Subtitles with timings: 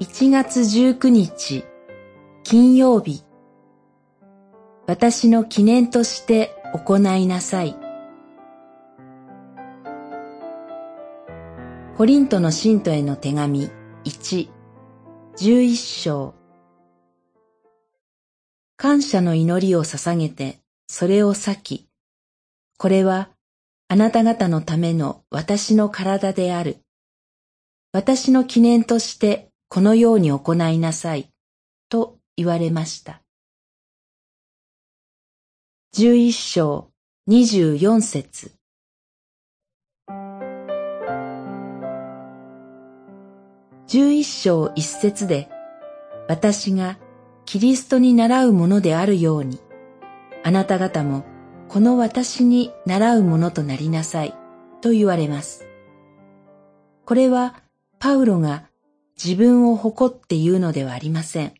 [0.00, 1.64] 1月19日
[2.44, 3.24] 金曜日。
[4.86, 7.76] 私の記念として行いなさい。
[11.96, 13.68] コリントの信徒への手紙
[14.04, 14.48] 1、
[15.36, 16.34] 11章。
[18.76, 21.88] 感謝の祈りを捧げてそれを裂き、
[22.76, 23.30] これは
[23.88, 26.84] あなた方のための私の体である。
[27.92, 31.28] 私の記念としてこのように行いなさい、
[31.90, 33.20] と言われました。
[35.92, 36.88] 十一章
[37.26, 38.52] 二十四節
[43.86, 45.50] 十一章一節で、
[46.28, 46.98] 私が
[47.44, 49.58] キリストに習うものであるように、
[50.44, 51.24] あなた方も
[51.68, 54.34] この私に習うものとなりなさい、
[54.80, 55.66] と言われます。
[57.04, 57.62] これは、
[57.98, 58.64] パウロが
[59.22, 61.54] 自分を誇って言うのではありません。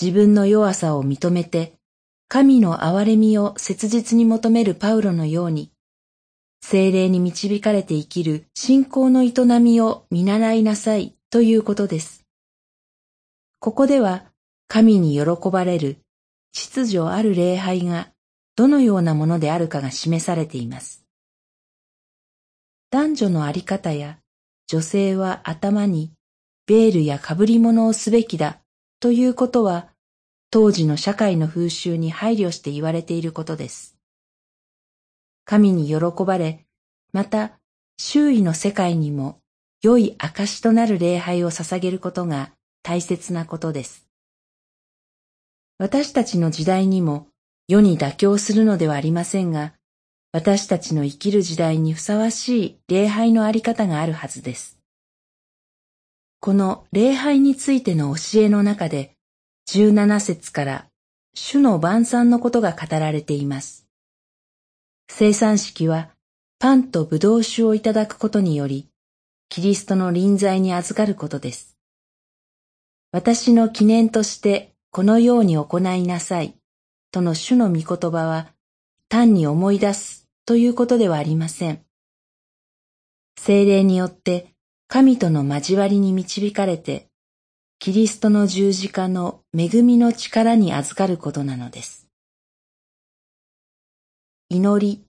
[0.00, 1.74] 自分の弱さを認めて、
[2.28, 5.72] 神の憐れみを切実に求めるパウロのように、
[6.60, 12.24] 精霊に導かれて生きる信仰の営みを見習いなさいということです。
[13.58, 14.24] ここでは
[14.68, 15.98] 神に喜ばれる
[16.52, 18.10] 秩序ある礼拝が
[18.54, 21.04] どのようなものであるかが示されています。
[22.90, 24.18] 男女のあり方や
[24.68, 26.12] 女性は頭に
[26.66, 28.60] ベールや被り物をすべきだ
[29.00, 29.88] ということは
[30.50, 33.96] 当時の社会の風習に配慮して言われていることです。
[35.46, 36.66] 神に喜ばれ、
[37.14, 37.58] また
[37.96, 39.40] 周囲の世界にも
[39.80, 42.52] 良い証となる礼拝を捧げることが
[42.82, 44.06] 大切なことです。
[45.78, 47.28] 私たちの時代にも
[47.68, 49.72] 世に妥協するのではありませんが、
[50.38, 54.78] 私たちの生きる時代にふさわしい礼拝のあり方があるはずです。
[56.38, 59.16] この礼拝についての教えの中で、
[59.68, 60.86] 17節から
[61.34, 63.88] 主の晩餐のことが語られています。
[65.10, 66.10] 生産式は
[66.60, 68.86] パンとブドウ酒をいただくことにより、
[69.48, 71.76] キリストの臨在に預かることです。
[73.10, 76.54] 私の記念としてこのように行いなさい、
[77.10, 78.46] との主の御言葉は、
[79.08, 81.84] 単に思い出すということではありません。
[83.38, 84.54] 精霊によって
[84.86, 87.08] 神との交わりに導かれて、
[87.78, 92.08] キリストの十字架の恵みの力に預かることなのです。
[94.48, 95.04] 祈り。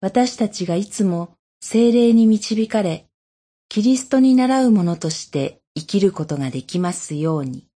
[0.00, 3.06] 私たちがいつも精霊に導かれ、
[3.68, 7.68] キリストに倣うものとして生きることができますように。